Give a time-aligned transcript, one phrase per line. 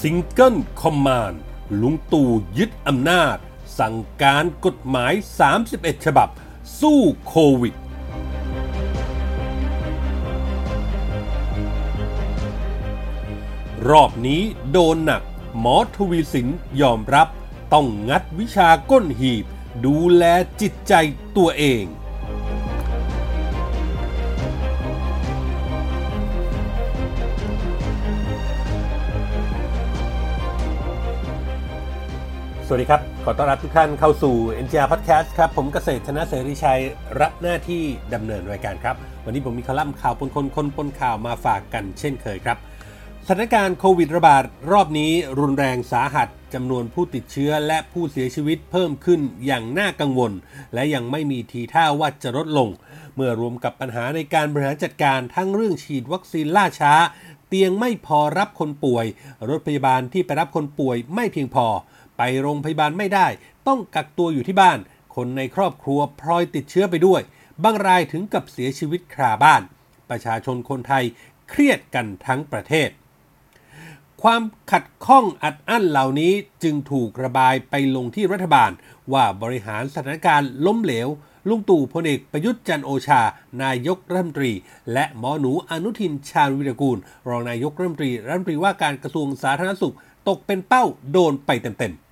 [0.00, 1.40] single command
[1.80, 3.36] ลุงตู่ยึดอำนาจ
[3.78, 5.12] สั่งการกฎหมาย
[5.58, 6.28] 31 ฉบับ
[6.80, 7.74] สู้โควิด
[13.88, 15.22] รอบนี้โดนหนัก
[15.58, 16.48] หมอทวีศิลป์
[16.80, 17.28] ยอมรับ
[17.72, 19.44] ต้องงัดวิชาก้นหีบ
[19.84, 20.24] ดูแล
[20.60, 20.94] จิตใจ
[21.36, 21.84] ตัวเอง
[32.70, 36.80] สวัสดีครับ ขอต้อนรับทุกท่านเข้าสู่ NGR Podcast ครับ ผมเกษตรธนเสรีชัย
[37.20, 37.82] รับหน้าที่
[38.14, 42.56] ดำเนินรายการครับ วันนี้ผมมีคอลัมน์ข่าวปนคนคนปนข่าวมาฝากกันเช่นเคยครับ
[43.26, 50.32] สถานการณ์โควิดระบาดรอบนี้รุนแรงสาหัสจำนวนผู้ติดเชื้อและผู้เสียชีวิตเพิ่มขึ้นอย่างน่ากังวล
[50.74, 52.68] และยังไม่มีทีท่าว่าจะลดลง
[53.14, 56.94] เมื่อรวมกับปัญหาในการบริหารจัดการทั้งเรื่องฉีดวัคซีนล่าช้า
[57.48, 59.06] เตียงไม่พอรับคนป่วย
[59.48, 61.66] รถพยาบาลที่ไปรับคนป่วยไม่เพียงพอ
[62.18, 63.26] ไปโรงพยาบาลไม่ได้
[63.68, 64.78] ต้องกักตัวอยู่ที่บ้าน
[65.14, 67.20] คนในครอบครัวพลอยติดเชื้อไปด้วย
[67.64, 69.62] บางรายถึงกับเสียชีวิตคาบ้าน
[70.10, 71.04] ประชาชนคนไทย
[71.48, 72.90] เครียดกันทั้งประเทศ
[74.22, 78.70] ความขัดข้องอัดอั้นเหล่านี้จึงถูกระบายไปลงที่รัฐบาล
[79.12, 81.08] ว่าบริหารสถานการณ์ล้มเหลว
[81.48, 83.22] ลุงตู่พลเอกประยุทธ์จันโอชา
[83.62, 84.52] นายกรัฐมนตรี
[84.92, 89.94] และหมอหนูอนุทินชาญวิรกูล รองนายกรัฐมนตรีรัฐมนตรีว่าการกระทรวงสาธารณสุข
[90.28, 92.07] ตกเป็นเป้าโดนไปเต็มๆ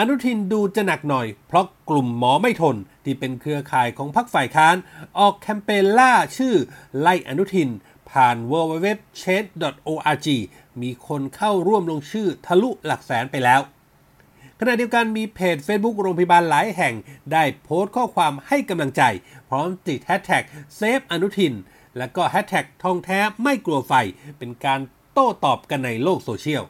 [0.00, 4.76] อนุทินดูจะหนักหน่อย เพราะกลุ่มหมอไม่ทน ที่เป็นเครือข่ายของพรรคฝ่ายค้าน
[5.18, 6.54] ออกแคมเปญล่าชื่อ
[7.00, 7.68] ไล่อนุทิน
[8.10, 10.28] ผ่าน www.change.org
[10.82, 13.60] มีคนเข้าร่วมลงชื่อทะลุหลักแสนไปแล้ว
[14.60, 16.94] ขณะเดียวกันมีเพจ Facebook โรงพยาบาลหลายแห่ง
[17.32, 19.02] ได้โพสต์ข้อความให้กำลังใจ
[19.48, 20.44] พร้อมติดแฮชแท็ก
[20.76, 21.54] save อนุทิน
[21.98, 23.92] และก็แฮชแท็กทองแท้ไม่กลัวไฟ
[24.38, 24.80] เป็นการ
[25.12, 26.64] โต้ตอบกันในโลกโซเชียล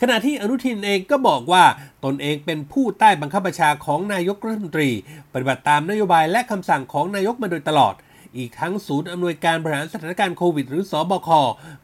[0.00, 1.64] ขณะที่อนุทินเองก็บอกว่า
[2.04, 4.90] ตนเองเป็นผู้ใต้บังคับบัญชาของนายกรัฐมนตรี
[5.32, 7.94] ปฏิบัติตามนโยบายและคำสั่งของนายกมาโดยตลอด
[8.36, 11.28] อีกทั้งศูนย์อำนวยการบริหารสถานการณ์โควิด หรือศบค.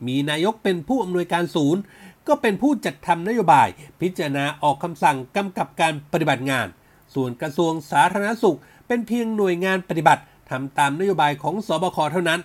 [0.07, 1.81] มีนายกเป็นผู้อำนวยการศูนย์
[2.29, 3.69] ก็เป็นผู้จัดทำนโยบาย
[4.01, 6.67] พิจารณาออกคำสั่งกำกับการปฏิบัติงาน
[7.15, 12.41] ส่วนกระทรวงสาธารณสุข เป็นเพียงหน่วยงานปฏิบัติทำตามนโยบายของสบคเท่านั้น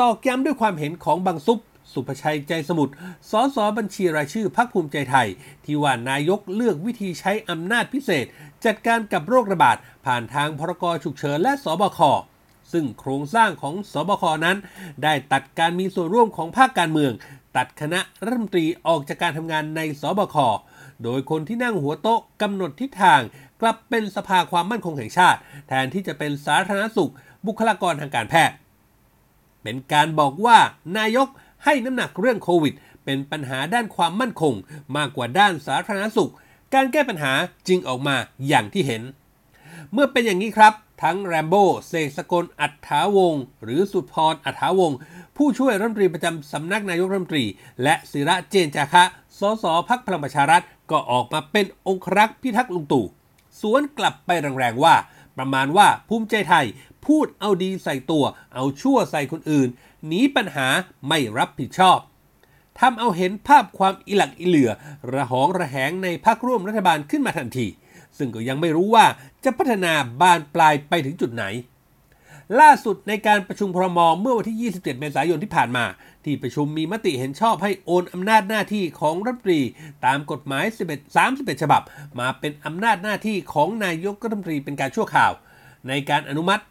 [0.00, 1.58] ตอกย้ำด้วยความเห็นของบางซุป
[1.92, 2.92] สุภชัยใจสมุทร
[3.30, 5.28] สสบัญชีรายชื่อพรรคภูมิใจไทย
[5.64, 8.26] ที่ว่านายกเลือกวิธีใช้อำนาจพิเศษ
[8.64, 9.76] จัดการกับโรคระบาด
[10.06, 12.00] ผ่านทางพรกฉุกเฉินและสบค
[12.72, 14.56] ซึ่งโครงสร้างของสบคนั้น
[15.02, 17.12] ได้ตัดการมีส่วนร่วมของภาคการเมือง
[17.56, 20.36] ตัดคณะรัฐมนตรีออกจากการทำงานในสบค
[21.04, 23.20] โดยคนที่นั่งหัวโต๊ะกำหนดทิศทาง
[23.60, 25.38] กลับเป็นสภาความมั่นคงแห่งชาติ
[25.68, 27.12] แทนที่จะเป็นสาธารณสุข
[27.46, 28.56] บุคลากรทางการแพทย์
[29.62, 30.58] เป็นการบอกว่า
[30.98, 31.28] นายก
[31.64, 32.74] ให้น้ำหนักเรื่องโควิด
[33.04, 34.54] เป็นปัญหาด้านความมั่นคง
[34.96, 36.32] มากกว่าด้านสาธารณสุข
[36.74, 37.32] การแก้ปัญหา
[37.68, 38.16] จึงออกมา
[38.48, 39.02] อย่างที่เห็น
[39.92, 44.96] เมื่อเป็นอย่างนี้ครับ ทั้งแรมโบ้เสกสกลอัฏฐาวงศ์หรือสุดพรอัฏฐาวงศ์
[45.36, 47.44] ผู้ช่วยรัฐมนตรีประจำสำนักนายกรัฐมนตรี
[47.82, 49.04] และศิระเจนจาคะ
[49.38, 53.04] สสพักพลังประชารัฐก็ออกมาเป็นองครักษ์พิทักษ์ลุงตู่
[53.60, 54.94] สวนกลับไปแรงๆว่า
[55.36, 56.66] ประมาณว่าภูมิใจไทย
[57.08, 58.24] พูดเอาดีใส่ตัว
[58.54, 59.68] เอาชั่วใส่คนอื่น
[60.06, 60.68] หนีปัญหา
[61.08, 61.98] ไม่รับผิดชอบ
[62.78, 64.70] ทำเอาเห็นภาพความอิหลักอิเหลือ
[65.14, 67.66] ระหองระแหงในพักร่วมรัฐบาลขึ้นมาทันที
[68.18, 69.06] ซึ่งก็ยังไม่รู้ว่า
[69.44, 71.44] จะพัฒนาบานปลายไปถึงจุดไหน
[72.60, 75.84] ล่าสุดในการประชุมพรมเมื่อวันที่ 27 เมษายนที่ผ่านมา
[76.24, 79.60] ที่ประชุมมีมติเห็นชอบให้โอนอำนาจหน้าที่ของรัฐมนตรี
[80.04, 81.82] ตามกฎหมาย 11 31 ฉบับ
[82.20, 85.32] มาเป็นอำนาจหน้าที่ของนายกรัฐมนตรีเป็นการชั่วข่าว
[85.88, 86.62] ในการอนุมัติ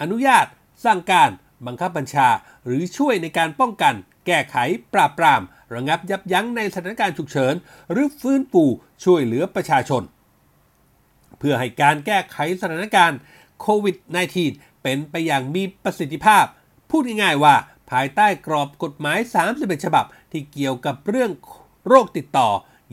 [0.00, 0.46] อนุญาต
[0.84, 1.30] สั่งการ
[1.66, 2.28] บังคับบัญชา
[2.64, 3.94] หรือช่วยในการป้องกัน
[4.26, 4.56] แก้ไข
[4.94, 5.42] ปราบปราม
[5.74, 7.54] ระงับยับยั้งในสถานการณ์ฉุกเฉิน
[7.92, 8.64] หรือฟื้นฟู
[9.04, 10.02] ช่วยเหลือประชาชน
[11.38, 13.18] เพื่อให้การแก้ไขสถานการณ์
[13.60, 13.96] โควิด
[14.40, 16.44] -19 เป็นไปอย่างมีประสิทธิภาพ
[16.90, 17.54] พูดง่ายๆว่า
[17.90, 19.18] ภายใต้กรอบกฎหมาย
[19.52, 21.30] 31 ฉบับ ที่เกี่ยวกับเรื่อง
[21.88, 22.50] โรคติดต่อ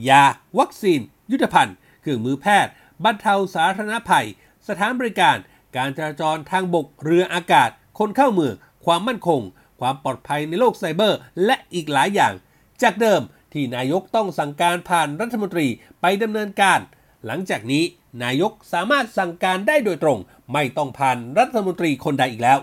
[0.10, 0.24] ยา
[0.60, 1.00] วัคซีน
[1.32, 2.72] ยุทธภัณฑ์ เครื่องมือแพทย์
[3.04, 4.28] บรรเทาสาธารณภัย
[4.68, 5.38] สถานบริการ
[5.78, 8.56] การจราจรทางบกเรืออากาศ คนเข้าเมือง
[8.86, 9.42] ความมั่นคง
[9.80, 12.34] ความปลอดภัยในโลกไซเบอร์ และอีกหลายอย่าง
[12.82, 13.22] จากเดิม
[13.54, 15.68] ที่นายกต้องสั่งการผ่านรัฐมนตรี
[16.02, 16.80] ไปดำเนินการ
[17.26, 17.84] หลังจากนี้
[18.24, 20.20] นายกสามารถสั่งการได้โดยตรง
[20.54, 22.60] ไม่ต้องผ่านรัฐมนตรีคนใดอีกแล้ว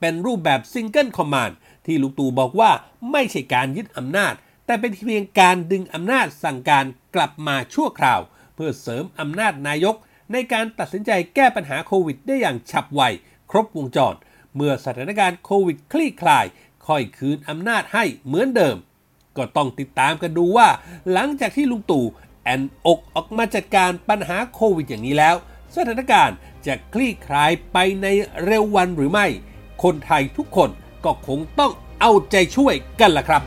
[0.00, 1.56] เป็นรูปแบบ single command
[1.86, 2.70] ที่ลุงตู่บอกว่า
[3.12, 4.34] ไม่ใช่การยึดอำนาจ
[4.66, 8.20] แต่เป็นเพียงการดึงอำนาจสั่งการกลับมาชั่วคราว
[8.54, 9.96] เพื่อเสริมอำนาจนายก
[10.32, 13.02] ในการตัดสินใจแก้ปัญหาโควิดได้อย่างฉับไว
[13.50, 14.14] ครบวงจร
[14.56, 16.44] เมื่อสถานการณ์โควิดคลี่คลาย
[16.86, 18.76] ค่อยคืนอำนาจให้เหมือนเดิม
[19.36, 20.68] ก็ต้องติดตามกันดูว่า
[21.12, 22.04] หลังจากที่ลุงตู่
[22.44, 25.36] แอนอกออกมาจัดการปัญหาโควิดอย่างนี้แล้ว
[25.76, 26.36] สถานการณ์
[26.66, 28.06] จะคลี่คลายไปใน
[28.44, 29.26] เร็ววันหรือไม่
[29.82, 30.70] คนไทยทุกคน
[31.04, 33.42] ก็คงต้องเอาใจช่วยกันล่ะครับ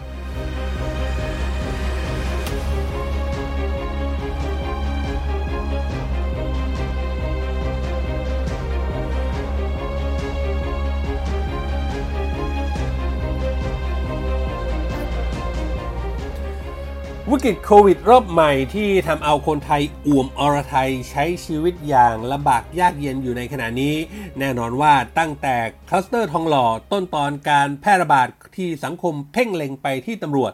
[17.43, 23.95] กฤตโควิดรอบใหม่ที่ทำเอาคนไทยอ่วมอรไทยใช้ชีวิตอย่างลำบากยากเย็นอยู่ในขณะนี้
[24.39, 25.55] แน่นอนว่าตั้งแต่
[25.89, 30.51] คลัสเตอร์ทองหล่อต้นตอนการแพร่ระบาดที่สังคมเพ่งเล็งไปที่ตำรวจ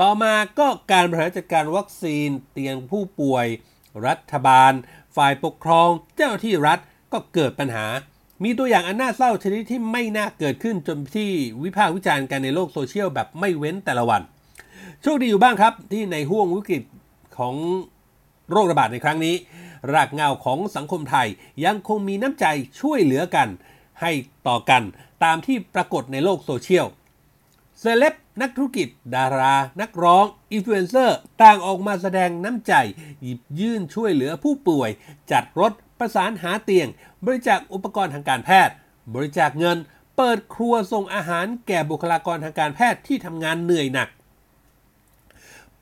[0.00, 3.46] ต่อมาก็การบริหารจัดการวัคซีนเตียงผู้ป่วย
[4.06, 4.72] รัฐบาล
[5.16, 6.78] ฝ่ายปกครอง เจ้าหน้าที่รัฐ
[7.12, 7.86] ก็เกิดปัญหา
[8.44, 11.30] มีตัวอย่างอันน่าเศร้าชนิดที่ไม่น่าเกิดขึ้นจนที่
[11.62, 14.22] วิพากษ์วิจารณ์กันในโลกโซเชียลแบบไม่เว้นแต่ละวัน
[15.06, 16.82] โชคดีอยู่บ้างครับ ที่ในห้วงวิกฤต
[17.38, 17.54] ของ
[18.50, 19.34] โรคระบาดในครั้งนี้
[19.92, 21.28] รากเหง้าของสังคมไทย
[21.64, 22.46] ยังคงมีน้ำใจ
[22.80, 23.48] ช่วยเหลือกัน
[24.00, 24.10] ให้
[24.48, 24.82] ต่อกัน
[25.24, 26.86] ตามที่ปรากฏในโลกโซเชียล
[27.80, 32.74] เซเลบนักธุรกิจ ดารา นักร้องอินฟลูเอนเซอร์ต่างออกมาแสดงน้ำใจ
[33.22, 34.90] หยิบยื่นช่วยเหลือผู้ป่วย
[35.32, 36.88] จัดรถประสานหาเตียง
[37.24, 38.74] บริจาคอุปกรณ์ทางการแพทย์
[39.14, 39.78] บริจาคเงิน
[40.16, 44.10] เปิดครัวส่งอาหารแก่บุคลากรทางการแพทย์ที่ทำงานเหนื่อยหนัก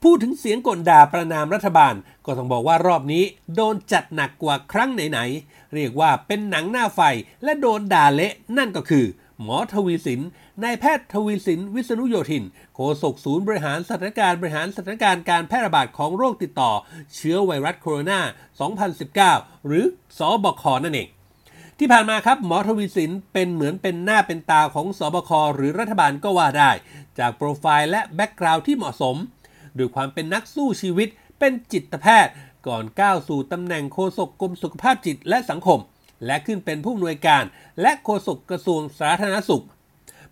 [0.03, 1.95] พูดถึงเสียงกลด่าประนามรัฐบาล
[2.27, 7.01] ก็ต้องบอกว่ารอบนี้ โดนจัดหนักกว่าครั้งไหนๆ เรียกว่าเป็นหนังหน้าไฟ
[7.45, 9.07] และโดนด่าเละนั่นก็คือ
[9.43, 10.21] หมอทวีสิน
[10.63, 12.45] นายแพทย์ทวีสินวิษณุโยธิน
[12.75, 16.73] โฆษกศูนย์บริหารสถานการณ์บริหารสถานการณ์การแพร่ระบาดของโรคติดต่อ
[17.15, 18.21] เชื้อไวรัสโคโรนา
[19.13, 19.85] 2019 หรือ
[20.19, 21.09] ศบค.นั่นเอง
[21.79, 26.71] ที่ผ่านมาครับหมอทวีศิลป์เป็นเหมือนเป็นหน้าเป็นตาของศบค.หรือรัฐบาลก็ว่าได้
[27.19, 29.17] จากโปรไฟล์และ background ที่เหมาะสม
[29.79, 31.09] ด้วยความเป็นนักสู้ชีวิต
[31.39, 32.33] เป็นจิตแพทย์
[32.67, 35.79] ก่อนก้าวสู่ตำแหน่งโฆษกกรมสุขภาพจิตและสังคม
[36.27, 37.45] และขึ้นเป็นผู้อำนวยการ
[37.81, 39.65] และโฆษกกระทรวงสาธารณสุข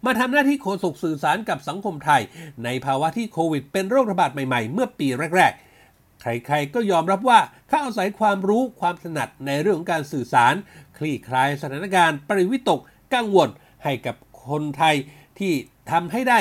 [0.04, 2.22] มาทำหน้าที่โฆษกสื่อสารกับสังคมไทย
[2.64, 5.52] ในภาวะที่โควิด เป็นโรคระบาดใหม่ๆ เมื่อปีแรก
[5.86, 10.54] ๆใครๆ ก็ยอมรับว่าเขาอาศัยความรู้ความถนัดในเรื่องของการสื่อสาร
[10.98, 12.80] คลี่คลายสถานการณ์ ปริวิตก
[13.14, 13.48] กังวล
[13.84, 14.16] ให้กับ
[14.46, 14.96] คนไทย
[15.38, 15.52] ที่
[15.90, 16.38] ทำให้ได้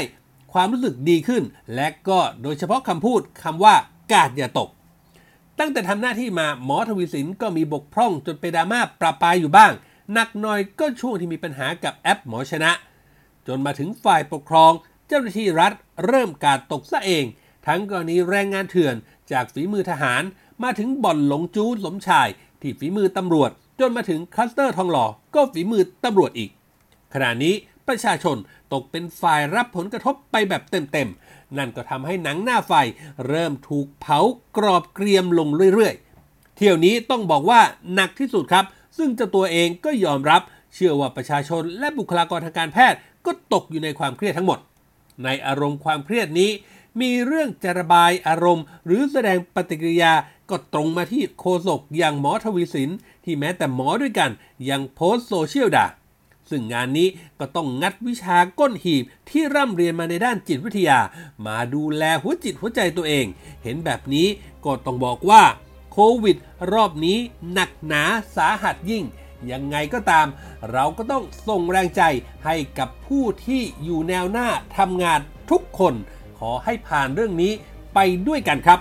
[0.54, 1.44] ความรู้สึกดีขึ้น
[1.76, 3.76] และก็โดยเฉพาะคำพูดคำว่า
[4.12, 4.70] กาดอย่าตก
[5.60, 9.72] ตั้งแต่ทำหน้าที่มาหมอทวีสินก็มีบกพร่องจนไปดราม่าปราปายอยู่บ้าง
[10.14, 12.72] หนักหน่อยก็ช่วงที่มีปัญหากับแอปหมอชนะ
[13.48, 14.72] จนมาถึงฝ่ายปกครอง
[15.08, 15.74] เจ้าหน้าที่รัฐ
[16.06, 17.26] เริ่มกาดตกซะเอง
[17.68, 18.96] ทั้งกรณีแรงงานเถื่อน
[19.32, 20.24] จากฝีมือทหาร
[20.64, 22.28] มาถึงบ่อนหลงจู้สมชาย
[22.62, 25.06] ที่ฝีมือตำรวจ จนมาถึงคลัสเตอร์ทองหล่อ
[25.36, 26.50] ก็ฝีมือตำรวจอีก
[27.14, 27.56] ขณะนี้
[27.90, 28.38] ประชาชน
[28.74, 32.74] ตกเป็นฝ่ายรับผลกระทบไปแบบเต็มๆ นั่นก็ทำให้หนังหน้าไฟ
[33.28, 34.20] เริ่มถูกเผา
[34.58, 37.62] กรอบเกรียมลงเรื่อยๆ เที่ยวนี้ต้องบอกว่า
[37.94, 38.66] หนักที่สุดครับ
[38.98, 40.42] ซึ่งเจ้าตัวเองก็ยอมรับ
[40.74, 44.60] เชื่อว่าประชาชนและบุคลากรทางการแพทย์ก็ตกอยู่ในความเครียดทั้งหมด
[45.24, 46.52] ในอารมณ์ความเครียดนี้
[47.02, 50.14] มีเรื่องจะระบายอารมณ์ หรือแสดงปฏิกิริยา
[50.50, 52.90] ก็ตรงมาที่โคศกอย่างหมอทวีสิน
[53.24, 54.32] ที่แม้แต่หมอด้วยกัน
[54.70, 55.86] ยังโพสต์โซเชียลด่า
[56.50, 57.08] ซึ่งงานนี้
[57.40, 61.00] ก็ต้องงัดวิชาก้นหีบที่ร่ำเรียนมาในด้านจิตวิทยา
[61.46, 63.26] มาดูแลหัวจิตหัวใจตัวเอง
[63.64, 64.28] เห็นแบบนี้
[64.66, 65.44] ก็ต้องบอกว่า
[65.92, 66.38] โควิด
[66.74, 67.18] รอบนี้
[67.52, 68.04] หนักหนา
[68.36, 69.04] สาหัสยิ่ง
[69.52, 70.28] ยังไงก็ตาม
[70.72, 72.02] เราก็ต้องส่งแรงใจ
[72.46, 75.20] ให้กับผู้ที่อยู่แนวหน้าทำงาน
[75.52, 75.94] ทุกคน
[76.40, 77.54] ขอให้ผ่านเรื่องนี้
[77.94, 78.80] ไปด้วยกันครับ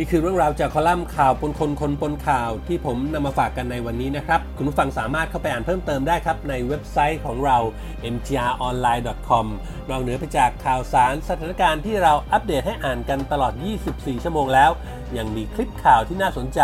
[0.00, 7.58] นี่คือเรื่องราวจากคอลัมน์ข่าวปนคนคนปนข่าวที่ผมนำมาฝากกันในวันนี้นะครับ คุณผู้ฟังสามารถเข้าไปอ่านเพิ่มเติมได้ครับ ในเว็บไซต์ของเรา
[8.14, 9.46] mgronline.com
[9.88, 13.52] นอกเหนือไปจากข่าวสารสถานการณ์ที่เราอัปเดตให้อ่านกันตลอด
[13.88, 14.70] 24 ชั่วโมงแล้ว
[15.16, 16.60] ยังมีคลิปข่าวที่น่าสนใจ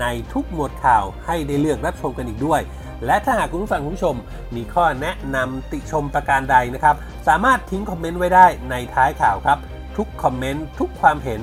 [0.00, 2.60] ในทุกหมวดข่าวให้ได้เลือกรับชมกันอีกด้วย
[3.06, 4.16] และถ้าหากคุณผู้ฟังคุณผู้ชม
[4.56, 6.96] มีข้อแนะนำติชมประการใดนะครับ
[7.28, 9.60] สามารถทิ้งคอมเมนต์ไว้ได้ในท้ายข่าวครับ
[9.96, 11.42] ทุกคอมเมนต์ทุกความเห็น